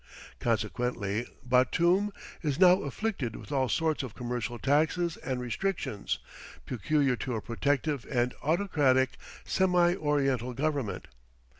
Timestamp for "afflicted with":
2.81-3.51